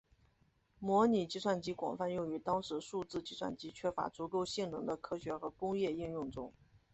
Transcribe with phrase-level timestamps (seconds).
[0.79, 6.51] 模拟计算机广泛用于当时数字计算机缺乏足够性能的科学和工业应用中。